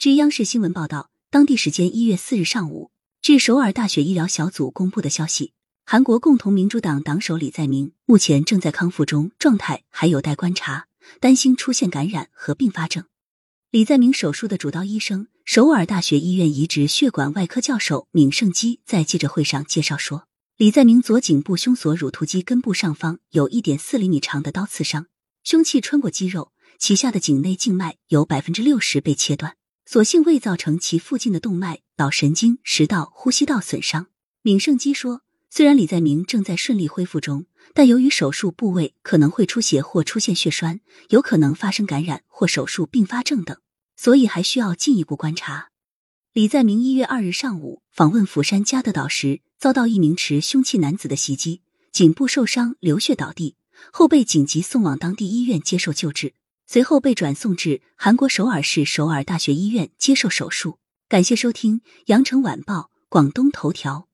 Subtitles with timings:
[0.00, 5.52] 据央视新闻报道，当地时间一月四日上午，据首尔大学医疗小组公布的消息，
[5.84, 10.86] 韩国共同民主党党首李在明目前正在康复中，状态还有待观察，
[11.20, 13.04] 担心出现感染和并发症。
[13.70, 20.26] 李在明手术的主刀医生，首尔大学医院移植血管外科教授闵胜基在记者会上介绍说，
[20.56, 25.08] 李在明左颈部胸锁乳突肌根部上方有一点四厘米长的刀刺伤，
[25.44, 29.56] 凶器穿过肌肉，其下的颈内静脉有百分之六十被切断。
[29.92, 34.06] 所幸未造成其附近的动脉、脑神经、食道、呼吸道损伤。
[34.42, 43.56] 闵胜基说，虽然李在明正在顺利恢复中，但由于手术部位可能会出血或出现血栓，有可能发生感染或手术并发症等，
[43.96, 45.70] 所以还需要进一步观察。
[46.32, 53.56] 李在明一月二日上午访问釜山嘉德岛时，遭到一名持凶器男子的袭击，颈部受伤，流血倒地，
[53.90, 56.34] 后被紧急送往当地医院接受救治。
[56.72, 60.78] 随后被转送至韩国首尔市首尔大学医院接受手术。
[61.08, 62.74] 感谢收听《羊城晚报·
[63.08, 64.06] 广东头条》。